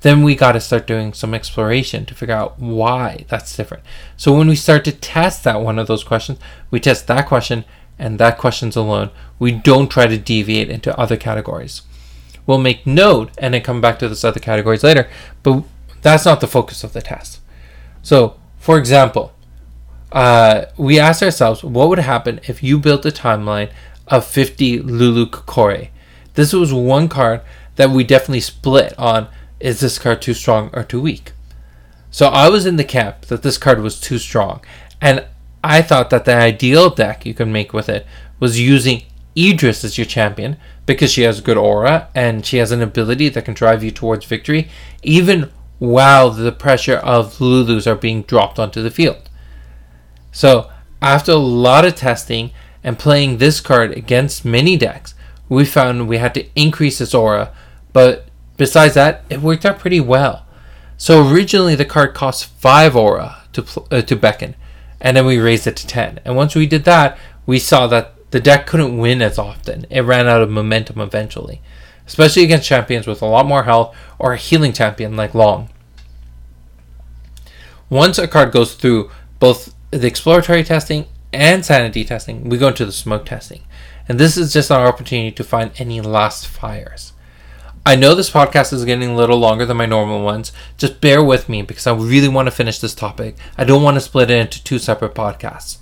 then 0.00 0.22
we 0.22 0.34
got 0.34 0.52
to 0.52 0.60
start 0.60 0.86
doing 0.86 1.12
some 1.12 1.34
exploration 1.34 2.06
to 2.06 2.14
figure 2.14 2.34
out 2.34 2.58
why 2.58 3.24
that's 3.28 3.54
different. 3.56 3.84
So 4.16 4.36
when 4.36 4.48
we 4.48 4.56
start 4.56 4.84
to 4.86 4.92
test 4.92 5.44
that 5.44 5.60
one 5.60 5.78
of 5.78 5.86
those 5.86 6.04
questions, 6.04 6.38
we 6.70 6.80
test 6.80 7.06
that 7.06 7.28
question 7.28 7.64
and 7.98 8.18
that 8.18 8.38
question's 8.38 8.76
alone. 8.76 9.10
We 9.38 9.52
don't 9.52 9.90
try 9.90 10.06
to 10.06 10.16
deviate 10.16 10.70
into 10.70 10.98
other 10.98 11.16
categories 11.16 11.82
we'll 12.50 12.58
make 12.58 12.84
note 12.84 13.30
and 13.38 13.54
then 13.54 13.62
come 13.62 13.80
back 13.80 13.98
to 14.00 14.08
those 14.08 14.24
other 14.24 14.40
categories 14.40 14.82
later. 14.82 15.08
But 15.44 15.62
that's 16.02 16.24
not 16.24 16.40
the 16.40 16.48
focus 16.48 16.82
of 16.82 16.92
the 16.92 17.00
test. 17.00 17.40
So, 18.02 18.40
for 18.58 18.76
example, 18.76 19.32
uh, 20.10 20.64
we 20.76 20.98
asked 20.98 21.22
ourselves 21.22 21.62
what 21.62 21.88
would 21.88 22.00
happen 22.00 22.40
if 22.48 22.62
you 22.62 22.78
built 22.78 23.06
a 23.06 23.10
timeline 23.10 23.70
of 24.08 24.26
50 24.26 24.80
Lulu 24.80 25.26
Kokore. 25.26 25.90
This 26.34 26.52
was 26.52 26.72
one 26.72 27.08
card 27.08 27.40
that 27.76 27.90
we 27.90 28.04
definitely 28.04 28.40
split 28.40 28.96
on 28.98 29.28
is 29.58 29.80
this 29.80 29.98
card 29.98 30.22
too 30.22 30.34
strong 30.34 30.70
or 30.72 30.82
too 30.82 31.00
weak. 31.00 31.32
So 32.10 32.28
I 32.28 32.48
was 32.48 32.66
in 32.66 32.76
the 32.76 32.84
camp 32.84 33.22
that 33.26 33.42
this 33.42 33.58
card 33.58 33.80
was 33.80 34.00
too 34.00 34.18
strong, 34.18 34.62
and 35.00 35.24
I 35.62 35.82
thought 35.82 36.10
that 36.10 36.24
the 36.24 36.34
ideal 36.34 36.90
deck 36.90 37.24
you 37.24 37.34
can 37.34 37.52
make 37.52 37.72
with 37.72 37.88
it 37.88 38.06
was 38.38 38.60
using 38.60 39.02
Idris 39.36 39.84
as 39.84 39.96
your 39.96 40.06
champion 40.06 40.56
because 40.86 41.12
she 41.12 41.22
has 41.22 41.40
good 41.40 41.56
aura 41.56 42.08
and 42.14 42.44
she 42.44 42.56
has 42.56 42.72
an 42.72 42.82
ability 42.82 43.28
that 43.28 43.44
can 43.44 43.54
drive 43.54 43.84
you 43.84 43.90
towards 43.90 44.24
victory, 44.24 44.68
even 45.02 45.50
while 45.78 46.30
the 46.30 46.52
pressure 46.52 46.96
of 46.96 47.38
Lulus 47.38 47.86
are 47.86 47.94
being 47.94 48.22
dropped 48.22 48.58
onto 48.58 48.82
the 48.82 48.90
field. 48.90 49.28
So, 50.32 50.70
after 51.00 51.32
a 51.32 51.36
lot 51.36 51.84
of 51.84 51.94
testing 51.94 52.50
and 52.82 52.98
playing 52.98 53.38
this 53.38 53.60
card 53.60 53.92
against 53.92 54.44
many 54.44 54.76
decks, 54.76 55.14
we 55.50 55.66
found 55.66 56.08
we 56.08 56.16
had 56.16 56.32
to 56.34 56.46
increase 56.54 57.00
its 57.00 57.12
aura, 57.12 57.52
but 57.92 58.26
besides 58.56 58.94
that, 58.94 59.24
it 59.28 59.42
worked 59.42 59.66
out 59.66 59.78
pretty 59.78 60.00
well. 60.00 60.46
So 60.96 61.28
originally 61.28 61.74
the 61.74 61.84
card 61.84 62.14
cost 62.14 62.46
5 62.46 62.96
aura 62.96 63.42
to 63.52 63.66
uh, 63.90 64.00
to 64.02 64.16
beckon, 64.16 64.54
and 65.00 65.16
then 65.16 65.26
we 65.26 65.38
raised 65.38 65.66
it 65.66 65.76
to 65.76 65.86
10. 65.86 66.20
And 66.24 66.36
once 66.36 66.54
we 66.54 66.66
did 66.66 66.84
that, 66.84 67.18
we 67.46 67.58
saw 67.58 67.86
that 67.88 68.14
the 68.30 68.40
deck 68.40 68.66
couldn't 68.66 68.96
win 68.96 69.20
as 69.20 69.38
often. 69.38 69.86
It 69.90 70.02
ran 70.02 70.28
out 70.28 70.40
of 70.40 70.50
momentum 70.50 71.00
eventually, 71.00 71.60
especially 72.06 72.44
against 72.44 72.68
champions 72.68 73.06
with 73.06 73.20
a 73.20 73.26
lot 73.26 73.46
more 73.46 73.64
health 73.64 73.94
or 74.18 74.32
a 74.32 74.38
healing 74.38 74.72
champion 74.72 75.16
like 75.16 75.34
Long. 75.34 75.68
Once 77.88 78.18
a 78.18 78.28
card 78.28 78.52
goes 78.52 78.74
through 78.74 79.10
both 79.40 79.74
the 79.90 80.06
exploratory 80.06 80.62
testing 80.62 81.06
and 81.32 81.64
sanity 81.64 82.04
testing, 82.04 82.48
we 82.48 82.56
go 82.56 82.68
into 82.68 82.86
the 82.86 82.92
smoke 82.92 83.26
testing. 83.26 83.62
And 84.10 84.18
this 84.18 84.36
is 84.36 84.52
just 84.52 84.72
our 84.72 84.88
opportunity 84.88 85.30
to 85.30 85.44
find 85.44 85.70
any 85.78 86.00
last 86.00 86.48
fires. 86.48 87.12
I 87.86 87.94
know 87.94 88.16
this 88.16 88.28
podcast 88.28 88.72
is 88.72 88.84
getting 88.84 89.10
a 89.10 89.14
little 89.14 89.38
longer 89.38 89.64
than 89.64 89.76
my 89.76 89.86
normal 89.86 90.24
ones. 90.24 90.50
Just 90.76 91.00
bear 91.00 91.22
with 91.22 91.48
me 91.48 91.62
because 91.62 91.86
I 91.86 91.94
really 91.94 92.26
want 92.26 92.48
to 92.48 92.50
finish 92.50 92.80
this 92.80 92.92
topic. 92.92 93.36
I 93.56 93.62
don't 93.62 93.84
want 93.84 93.94
to 93.94 94.00
split 94.00 94.28
it 94.28 94.40
into 94.40 94.64
two 94.64 94.80
separate 94.80 95.14
podcasts. 95.14 95.78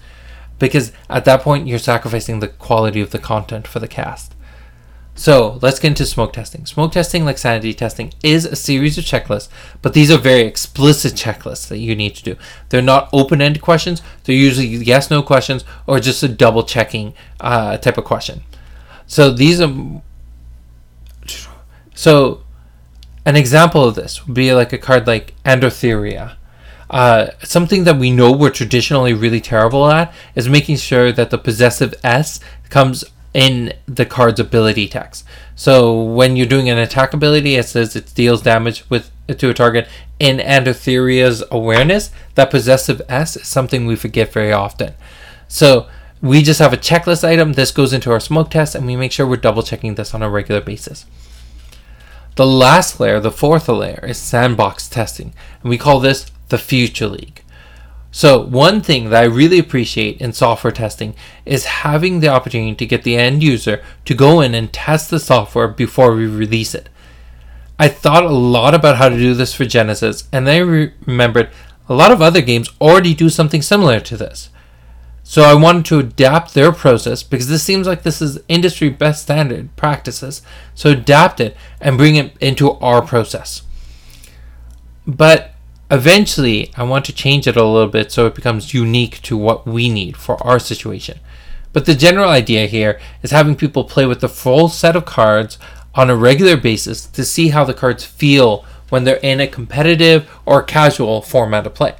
Because 0.58 0.92
at 1.08 1.24
that 1.24 1.40
point, 1.40 1.66
you're 1.66 1.78
sacrificing 1.78 2.40
the 2.40 2.48
quality 2.48 3.00
of 3.00 3.12
the 3.12 3.18
content 3.18 3.66
for 3.66 3.78
the 3.78 3.88
cast. 3.88 4.34
So 5.18 5.58
let's 5.62 5.80
get 5.80 5.88
into 5.88 6.06
smoke 6.06 6.32
testing. 6.32 6.64
Smoke 6.64 6.92
testing, 6.92 7.24
like 7.24 7.38
sanity 7.38 7.74
testing, 7.74 8.14
is 8.22 8.44
a 8.44 8.54
series 8.54 8.96
of 8.98 9.04
checklists, 9.04 9.48
but 9.82 9.92
these 9.92 10.12
are 10.12 10.16
very 10.16 10.42
explicit 10.42 11.14
checklists 11.14 11.66
that 11.66 11.78
you 11.78 11.96
need 11.96 12.14
to 12.14 12.22
do. 12.22 12.36
They're 12.68 12.80
not 12.80 13.08
open 13.12 13.42
ended 13.42 13.60
questions, 13.60 14.00
they're 14.22 14.36
usually 14.36 14.68
yes 14.68 15.10
no 15.10 15.24
questions 15.24 15.64
or 15.88 15.98
just 15.98 16.22
a 16.22 16.28
double 16.28 16.62
checking 16.62 17.14
uh, 17.40 17.78
type 17.78 17.98
of 17.98 18.04
question. 18.04 18.42
So 19.08 19.32
these 19.32 19.60
are. 19.60 20.02
So 21.96 22.44
an 23.26 23.34
example 23.34 23.82
of 23.82 23.96
this 23.96 24.24
would 24.24 24.34
be 24.34 24.54
like 24.54 24.72
a 24.72 24.78
card 24.78 25.08
like 25.08 25.34
Androtheria. 25.42 26.36
Uh, 26.90 27.30
something 27.42 27.82
that 27.84 27.98
we 27.98 28.12
know 28.12 28.30
we're 28.30 28.50
traditionally 28.50 29.14
really 29.14 29.40
terrible 29.40 29.90
at 29.90 30.14
is 30.36 30.48
making 30.48 30.76
sure 30.76 31.10
that 31.10 31.30
the 31.30 31.38
possessive 31.38 31.92
S 32.04 32.38
comes 32.70 33.04
in 33.38 33.72
the 33.86 34.04
card's 34.04 34.40
ability 34.40 34.88
text. 34.88 35.24
So 35.54 36.02
when 36.02 36.34
you're 36.34 36.44
doing 36.44 36.68
an 36.68 36.78
attack 36.78 37.14
ability, 37.14 37.54
it 37.54 37.66
says 37.66 37.94
it 37.94 38.12
deals 38.12 38.42
damage 38.42 38.84
with 38.90 39.12
to 39.28 39.50
a 39.50 39.54
target 39.54 39.86
in 40.18 40.38
Androtheria's 40.38 41.44
awareness. 41.52 42.10
That 42.34 42.50
possessive 42.50 43.00
S 43.08 43.36
is 43.36 43.46
something 43.46 43.86
we 43.86 43.94
forget 43.94 44.32
very 44.32 44.52
often. 44.52 44.94
So 45.46 45.86
we 46.20 46.42
just 46.42 46.58
have 46.58 46.72
a 46.72 46.76
checklist 46.76 47.22
item. 47.22 47.52
This 47.52 47.70
goes 47.70 47.92
into 47.92 48.10
our 48.10 48.18
smoke 48.18 48.50
test, 48.50 48.74
and 48.74 48.84
we 48.84 48.96
make 48.96 49.12
sure 49.12 49.24
we're 49.24 49.36
double 49.36 49.62
checking 49.62 49.94
this 49.94 50.14
on 50.14 50.22
a 50.22 50.28
regular 50.28 50.60
basis. 50.60 51.06
The 52.34 52.46
last 52.46 52.98
layer, 52.98 53.20
the 53.20 53.30
fourth 53.30 53.68
layer, 53.68 54.04
is 54.04 54.18
sandbox 54.18 54.88
testing, 54.88 55.32
and 55.62 55.70
we 55.70 55.78
call 55.78 56.00
this 56.00 56.26
the 56.48 56.58
Future 56.58 57.06
League. 57.06 57.44
So, 58.10 58.40
one 58.40 58.80
thing 58.80 59.10
that 59.10 59.22
I 59.22 59.26
really 59.26 59.58
appreciate 59.58 60.20
in 60.20 60.32
software 60.32 60.72
testing 60.72 61.14
is 61.44 61.66
having 61.66 62.20
the 62.20 62.28
opportunity 62.28 62.74
to 62.74 62.86
get 62.86 63.02
the 63.02 63.16
end 63.16 63.42
user 63.42 63.82
to 64.06 64.14
go 64.14 64.40
in 64.40 64.54
and 64.54 64.72
test 64.72 65.10
the 65.10 65.20
software 65.20 65.68
before 65.68 66.14
we 66.14 66.26
release 66.26 66.74
it. 66.74 66.88
I 67.78 67.88
thought 67.88 68.24
a 68.24 68.30
lot 68.30 68.74
about 68.74 68.96
how 68.96 69.08
to 69.08 69.16
do 69.16 69.34
this 69.34 69.52
for 69.52 69.66
Genesis, 69.66 70.26
and 70.32 70.46
then 70.46 70.56
I 70.56 70.88
remembered 71.06 71.50
a 71.88 71.94
lot 71.94 72.10
of 72.10 72.22
other 72.22 72.40
games 72.40 72.70
already 72.80 73.14
do 73.14 73.28
something 73.28 73.62
similar 73.62 74.00
to 74.00 74.16
this. 74.16 74.50
So 75.22 75.42
I 75.42 75.54
wanted 75.54 75.84
to 75.86 75.98
adapt 75.98 76.54
their 76.54 76.72
process 76.72 77.22
because 77.22 77.48
this 77.48 77.62
seems 77.62 77.86
like 77.86 78.02
this 78.02 78.22
is 78.22 78.40
industry 78.48 78.88
best 78.88 79.22
standard 79.22 79.76
practices. 79.76 80.40
So 80.74 80.90
adapt 80.90 81.38
it 81.38 81.54
and 81.82 81.98
bring 81.98 82.16
it 82.16 82.34
into 82.38 82.72
our 82.78 83.02
process. 83.02 83.62
But 85.06 85.52
Eventually, 85.90 86.70
I 86.76 86.82
want 86.82 87.06
to 87.06 87.14
change 87.14 87.46
it 87.46 87.56
a 87.56 87.64
little 87.64 87.88
bit 87.88 88.12
so 88.12 88.26
it 88.26 88.34
becomes 88.34 88.74
unique 88.74 89.22
to 89.22 89.36
what 89.36 89.66
we 89.66 89.88
need 89.88 90.18
for 90.18 90.36
our 90.46 90.58
situation. 90.58 91.18
But 91.72 91.86
the 91.86 91.94
general 91.94 92.28
idea 92.28 92.66
here 92.66 93.00
is 93.22 93.30
having 93.30 93.56
people 93.56 93.84
play 93.84 94.04
with 94.04 94.20
the 94.20 94.28
full 94.28 94.68
set 94.68 94.96
of 94.96 95.06
cards 95.06 95.58
on 95.94 96.10
a 96.10 96.16
regular 96.16 96.56
basis 96.56 97.06
to 97.06 97.24
see 97.24 97.48
how 97.48 97.64
the 97.64 97.72
cards 97.72 98.04
feel 98.04 98.66
when 98.90 99.04
they're 99.04 99.16
in 99.16 99.40
a 99.40 99.46
competitive 99.46 100.30
or 100.44 100.62
casual 100.62 101.22
format 101.22 101.66
of 101.66 101.74
play. 101.74 101.94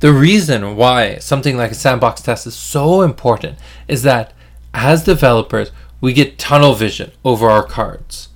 The 0.00 0.12
reason 0.12 0.76
why 0.76 1.16
something 1.16 1.56
like 1.56 1.70
a 1.72 1.74
sandbox 1.74 2.20
test 2.20 2.46
is 2.46 2.54
so 2.54 3.02
important 3.02 3.58
is 3.88 4.02
that 4.02 4.32
as 4.74 5.04
developers, 5.04 5.72
we 6.00 6.12
get 6.12 6.38
tunnel 6.38 6.74
vision 6.74 7.10
over 7.24 7.48
our 7.48 7.64
cards 7.64 8.27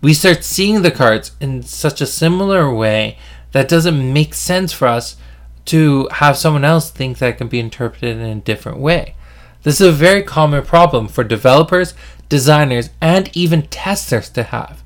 we 0.00 0.14
start 0.14 0.44
seeing 0.44 0.82
the 0.82 0.90
cards 0.90 1.32
in 1.40 1.62
such 1.62 2.00
a 2.00 2.06
similar 2.06 2.72
way 2.72 3.18
that 3.52 3.68
doesn't 3.68 4.12
make 4.12 4.34
sense 4.34 4.72
for 4.72 4.86
us 4.86 5.16
to 5.64 6.08
have 6.12 6.36
someone 6.36 6.64
else 6.64 6.90
think 6.90 7.18
that 7.18 7.38
can 7.38 7.48
be 7.48 7.58
interpreted 7.58 8.16
in 8.16 8.38
a 8.38 8.40
different 8.40 8.78
way. 8.78 9.14
This 9.62 9.80
is 9.80 9.88
a 9.88 9.92
very 9.92 10.22
common 10.22 10.64
problem 10.64 11.08
for 11.08 11.24
developers, 11.24 11.94
designers, 12.28 12.90
and 13.00 13.30
even 13.36 13.62
testers 13.62 14.30
to 14.30 14.44
have. 14.44 14.82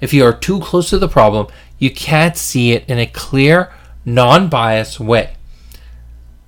If 0.00 0.12
you 0.12 0.24
are 0.24 0.32
too 0.32 0.60
close 0.60 0.90
to 0.90 0.98
the 0.98 1.08
problem, 1.08 1.46
you 1.78 1.90
can't 1.90 2.36
see 2.36 2.72
it 2.72 2.84
in 2.88 2.98
a 2.98 3.06
clear, 3.06 3.72
non 4.04 4.48
biased 4.48 5.00
way. 5.00 5.34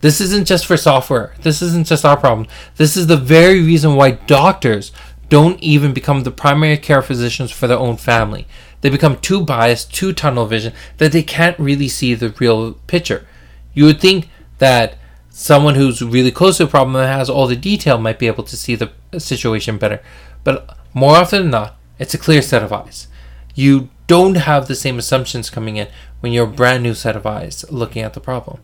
This 0.01 0.21
isn't 0.21 0.47
just 0.47 0.67
for 0.67 0.77
software. 0.77 1.35
This 1.41 1.63
isn't 1.63 1.87
just 1.87 2.05
our 2.05 2.17
problem. 2.17 2.47
This 2.77 2.97
is 2.97 3.07
the 3.07 3.17
very 3.17 3.63
reason 3.63 3.97
why 3.97 4.13
doctors 4.13 4.93
don't 5.35 5.59
even 5.59 5.93
become 5.93 6.23
the 6.23 6.31
primary 6.31 6.79
care 6.79 7.03
physicians 7.03 7.51
for 7.51 7.67
their 7.67 7.77
own 7.77 7.97
family. 7.97 8.47
They 8.83 8.89
become 8.89 9.19
too 9.19 9.45
biased, 9.45 9.93
too 9.93 10.13
tunnel 10.13 10.47
vision, 10.47 10.73
that 10.99 11.11
they 11.11 11.25
can't 11.25 11.59
really 11.59 11.89
see 11.89 12.15
the 12.15 12.31
real 12.39 12.75
picture. 12.87 13.27
You 13.73 13.87
would 13.87 14.01
think 14.01 14.29
that 14.59 14.97
someone 15.31 15.75
who's 15.75 16.01
really 16.01 16.31
close 16.31 16.59
to 16.59 16.65
a 16.65 16.69
problem 16.69 16.95
and 16.95 17.09
has 17.09 17.29
all 17.29 17.49
the 17.49 17.57
detail 17.57 17.99
might 17.99 18.21
be 18.21 18.29
able 18.29 18.45
to 18.45 18.57
see 18.57 18.77
the 18.77 18.93
situation 19.19 19.77
better. 19.77 20.01
But 20.45 20.79
more 20.95 21.17
often 21.17 21.43
than 21.43 21.51
not, 21.51 21.77
it's 21.99 22.15
a 22.15 22.19
clear 22.27 22.41
set 22.41 22.63
of 22.63 22.73
eyes. 22.73 23.09
You 23.57 23.89
don't 24.07 24.37
have 24.37 24.69
the 24.69 24.77
same 24.77 25.01
assumptions 25.01 25.51
coming 25.51 25.79
in 25.79 25.89
when 26.21 26.33
you're 26.33 26.47
a 26.47 26.61
brand 26.61 26.85
new 26.85 26.95
set 26.95 27.17
of 27.17 27.27
eyes 27.27 27.65
looking 27.73 28.03
at 28.03 28.15
the 28.15 28.21
problem. 28.21 28.61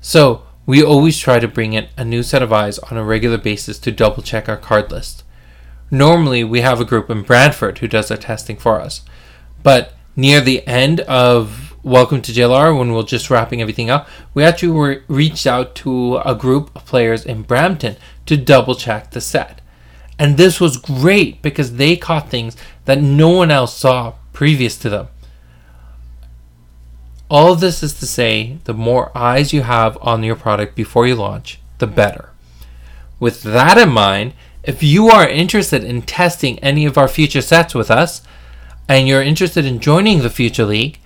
So, 0.00 0.44
we 0.64 0.80
always 0.80 1.18
try 1.18 1.40
to 1.40 1.48
bring 1.48 1.72
in 1.72 1.88
a 1.96 2.04
new 2.04 2.22
set 2.22 2.40
of 2.40 2.52
eyes 2.52 2.78
on 2.78 2.96
a 2.96 3.02
regular 3.02 3.36
basis 3.36 3.80
to 3.80 3.90
double 3.90 4.22
check 4.22 4.48
our 4.48 4.56
card 4.56 4.92
list. 4.92 5.24
Normally, 5.90 6.44
we 6.44 6.60
have 6.60 6.80
a 6.80 6.84
group 6.84 7.10
in 7.10 7.22
Brantford 7.22 7.78
who 7.78 7.88
does 7.88 8.10
our 8.10 8.16
testing 8.16 8.56
for 8.56 8.80
us. 8.80 9.02
But 9.62 9.94
near 10.14 10.40
the 10.40 10.66
end 10.66 11.00
of 11.00 11.70
Welcome 11.82 12.20
to 12.22 12.32
Jaelara, 12.32 12.78
when 12.78 12.92
we're 12.92 13.04
just 13.04 13.30
wrapping 13.30 13.62
everything 13.62 13.88
up, 13.88 14.06
we 14.34 14.44
actually 14.44 14.78
re- 14.78 15.02
reached 15.08 15.46
out 15.46 15.74
to 15.76 16.18
a 16.18 16.34
group 16.34 16.70
of 16.76 16.84
players 16.84 17.24
in 17.24 17.40
Brampton 17.40 17.96
to 18.26 18.36
double 18.36 18.74
check 18.74 19.10
the 19.10 19.20
set. 19.20 19.62
And 20.18 20.36
this 20.36 20.60
was 20.60 20.76
great 20.76 21.40
because 21.40 21.76
they 21.76 21.96
caught 21.96 22.28
things 22.28 22.54
that 22.84 23.00
no 23.00 23.30
one 23.30 23.50
else 23.50 23.74
saw 23.74 24.12
previous 24.34 24.76
to 24.78 24.90
them. 24.90 25.08
All 27.30 27.54
this 27.54 27.82
is 27.82 27.98
to 28.00 28.06
say, 28.06 28.58
the 28.64 28.74
more 28.74 29.10
eyes 29.16 29.54
you 29.54 29.62
have 29.62 29.96
on 30.02 30.22
your 30.22 30.36
product 30.36 30.74
before 30.74 31.06
you 31.06 31.14
launch, 31.14 31.60
the 31.78 31.86
better. 31.86 32.28
With 33.18 33.42
that 33.44 33.78
in 33.78 33.88
mind, 33.88 34.34
if 34.62 34.82
you 34.82 35.08
are 35.08 35.28
interested 35.28 35.84
in 35.84 36.02
testing 36.02 36.58
any 36.58 36.84
of 36.84 36.98
our 36.98 37.08
future 37.08 37.40
sets 37.40 37.74
with 37.74 37.90
us, 37.90 38.22
and 38.88 39.06
you're 39.06 39.22
interested 39.22 39.64
in 39.64 39.80
joining 39.80 40.20
the 40.20 40.30
Future 40.30 40.64
League, 40.64 40.98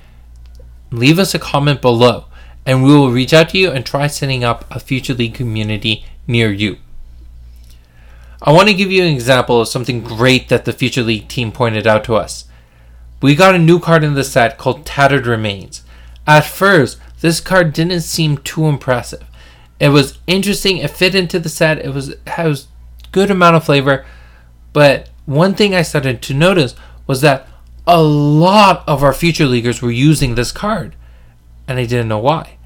leave 0.90 1.18
us 1.18 1.34
a 1.34 1.38
comment 1.38 1.80
below, 1.80 2.24
and 2.66 2.82
we 2.82 2.94
will 2.94 3.10
reach 3.12 3.32
out 3.32 3.50
to 3.50 3.58
you 3.58 3.70
and 3.70 3.84
try 3.84 4.06
setting 4.06 4.42
up 4.42 4.64
a 4.70 4.80
Future 4.80 5.14
League 5.14 5.34
community 5.34 6.04
near 6.26 6.50
you. 6.50 6.78
I 8.42 8.52
want 8.52 8.68
to 8.68 8.74
give 8.74 8.90
you 8.90 9.02
an 9.02 9.12
example 9.12 9.60
of 9.60 9.68
something 9.68 10.02
great 10.02 10.48
that 10.48 10.64
the 10.64 10.72
Future 10.72 11.02
League 11.02 11.28
team 11.28 11.52
pointed 11.52 11.86
out 11.86 12.04
to 12.04 12.14
us. 12.14 12.46
We 13.22 13.34
got 13.34 13.54
a 13.54 13.58
new 13.58 13.78
card 13.78 14.04
in 14.04 14.14
the 14.14 14.24
set 14.24 14.58
called 14.58 14.84
Tattered 14.84 15.26
Remains. 15.26 15.82
At 16.26 16.44
first, 16.44 16.98
this 17.20 17.40
card 17.40 17.72
didn't 17.72 18.02
seem 18.02 18.38
too 18.38 18.66
impressive. 18.66 19.24
It 19.80 19.90
was 19.90 20.18
interesting, 20.26 20.78
it 20.78 20.90
fit 20.90 21.14
into 21.14 21.38
the 21.38 21.48
set, 21.48 21.78
it 21.78 21.94
was, 21.94 22.10
it 22.10 22.20
was 22.38 22.68
good 23.14 23.30
amount 23.30 23.54
of 23.54 23.64
flavor, 23.64 24.04
but 24.72 25.08
one 25.24 25.54
thing 25.54 25.72
I 25.72 25.82
started 25.82 26.20
to 26.20 26.34
notice 26.34 26.74
was 27.06 27.20
that 27.20 27.46
a 27.86 28.02
lot 28.02 28.82
of 28.88 29.04
our 29.04 29.12
future 29.12 29.46
leaguers 29.46 29.80
were 29.80 29.92
using 29.92 30.34
this 30.34 30.50
card, 30.50 30.96
and 31.68 31.78
I 31.78 31.86
didn't 31.86 32.08
know 32.08 32.18
why. 32.18 32.58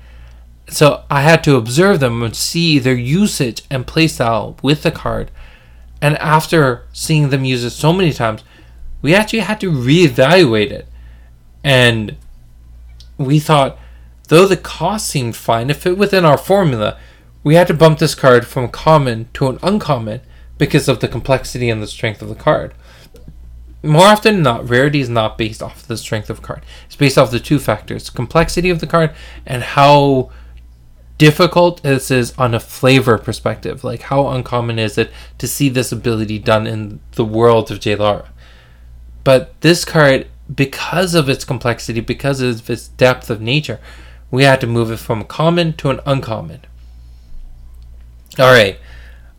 So 0.68 1.04
I 1.10 1.20
had 1.20 1.44
to 1.44 1.56
observe 1.56 2.00
them 2.00 2.22
and 2.22 2.34
see 2.34 2.78
their 2.78 2.94
usage 2.94 3.62
and 3.70 3.86
playstyle 3.86 4.60
with 4.62 4.82
the 4.82 4.90
card. 4.90 5.30
And 6.00 6.16
after 6.16 6.86
seeing 6.94 7.28
them 7.28 7.44
use 7.44 7.62
it 7.62 7.70
so 7.70 7.92
many 7.92 8.14
times, 8.14 8.42
we 9.02 9.14
actually 9.14 9.40
had 9.40 9.60
to 9.60 9.70
reevaluate 9.70 10.70
it. 10.70 10.86
And 11.62 12.16
we 13.18 13.38
thought, 13.38 13.78
though 14.28 14.46
the 14.46 14.56
cost 14.56 15.08
seemed 15.08 15.36
fine, 15.36 15.68
it 15.68 15.76
fit 15.76 15.98
within 15.98 16.24
our 16.24 16.38
formula, 16.38 16.98
we 17.44 17.54
had 17.54 17.66
to 17.66 17.74
bump 17.74 17.98
this 17.98 18.14
card 18.14 18.46
from 18.46 18.68
common 18.68 19.28
to 19.34 19.48
an 19.48 19.58
uncommon 19.62 20.20
because 20.58 20.88
of 20.88 21.00
the 21.00 21.08
complexity 21.08 21.70
and 21.70 21.82
the 21.82 21.86
strength 21.86 22.20
of 22.20 22.28
the 22.28 22.34
card. 22.34 22.74
More 23.82 24.06
often 24.06 24.34
than 24.34 24.42
not, 24.42 24.68
rarity 24.68 25.00
is 25.00 25.08
not 25.08 25.38
based 25.38 25.62
off 25.62 25.86
the 25.86 25.96
strength 25.96 26.28
of 26.28 26.42
card. 26.42 26.64
It's 26.86 26.96
based 26.96 27.16
off 27.16 27.30
the 27.30 27.38
two 27.38 27.60
factors 27.60 28.10
complexity 28.10 28.70
of 28.70 28.80
the 28.80 28.88
card 28.88 29.12
and 29.46 29.62
how 29.62 30.30
difficult 31.16 31.82
this 31.82 32.10
is 32.10 32.32
on 32.38 32.54
a 32.54 32.60
flavor 32.60 33.18
perspective. 33.18 33.84
Like, 33.84 34.02
how 34.02 34.28
uncommon 34.28 34.78
is 34.78 34.98
it 34.98 35.10
to 35.38 35.46
see 35.46 35.68
this 35.68 35.92
ability 35.92 36.38
done 36.38 36.66
in 36.66 37.00
the 37.12 37.24
world 37.24 37.70
of 37.70 37.78
Jaelara? 37.78 38.28
But 39.22 39.60
this 39.60 39.84
card, 39.84 40.26
because 40.52 41.14
of 41.14 41.28
its 41.28 41.44
complexity, 41.44 42.00
because 42.00 42.40
of 42.40 42.68
its 42.70 42.88
depth 42.88 43.30
of 43.30 43.40
nature, 43.40 43.78
we 44.30 44.44
had 44.44 44.60
to 44.60 44.66
move 44.66 44.90
it 44.90 44.98
from 44.98 45.24
common 45.24 45.72
to 45.74 45.90
an 45.90 46.00
uncommon. 46.06 46.62
All 48.38 48.52
right. 48.52 48.78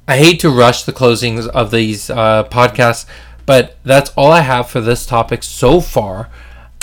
I 0.09 0.17
hate 0.17 0.39
to 0.39 0.49
rush 0.49 0.85
the 0.85 0.91
closings 0.91 1.47
of 1.47 1.69
these 1.69 2.09
uh, 2.09 2.43
podcasts, 2.45 3.05
but 3.45 3.77
that's 3.83 4.09
all 4.17 4.31
I 4.31 4.41
have 4.41 4.67
for 4.67 4.81
this 4.81 5.05
topic 5.05 5.43
so 5.43 5.79
far. 5.79 6.31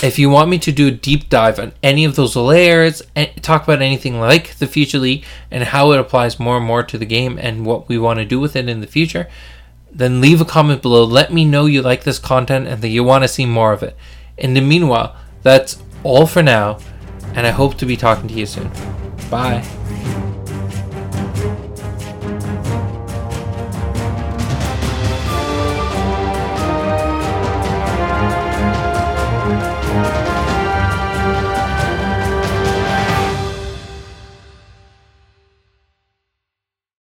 If 0.00 0.16
you 0.16 0.30
want 0.30 0.48
me 0.48 0.60
to 0.60 0.70
do 0.70 0.86
a 0.86 0.92
deep 0.92 1.28
dive 1.28 1.58
on 1.58 1.72
any 1.82 2.04
of 2.04 2.14
those 2.14 2.36
layers 2.36 3.02
and 3.16 3.28
talk 3.42 3.64
about 3.64 3.82
anything 3.82 4.20
like 4.20 4.54
the 4.58 4.68
Future 4.68 5.00
League 5.00 5.24
and 5.50 5.64
how 5.64 5.90
it 5.90 5.98
applies 5.98 6.38
more 6.38 6.58
and 6.58 6.64
more 6.64 6.84
to 6.84 6.96
the 6.96 7.04
game 7.04 7.36
and 7.36 7.66
what 7.66 7.88
we 7.88 7.98
want 7.98 8.20
to 8.20 8.24
do 8.24 8.38
with 8.38 8.54
it 8.54 8.68
in 8.68 8.80
the 8.80 8.86
future, 8.86 9.28
then 9.90 10.20
leave 10.20 10.40
a 10.40 10.44
comment 10.44 10.80
below. 10.80 11.02
Let 11.02 11.32
me 11.32 11.44
know 11.44 11.66
you 11.66 11.82
like 11.82 12.04
this 12.04 12.20
content 12.20 12.68
and 12.68 12.80
that 12.80 12.90
you 12.90 13.02
want 13.02 13.24
to 13.24 13.28
see 13.28 13.44
more 13.44 13.72
of 13.72 13.82
it. 13.82 13.96
In 14.38 14.54
the 14.54 14.60
meanwhile, 14.60 15.16
that's 15.42 15.82
all 16.04 16.28
for 16.28 16.44
now, 16.44 16.78
and 17.34 17.44
I 17.44 17.50
hope 17.50 17.74
to 17.78 17.86
be 17.86 17.96
talking 17.96 18.28
to 18.28 18.34
you 18.34 18.46
soon. 18.46 18.70
Bye. 19.28 19.66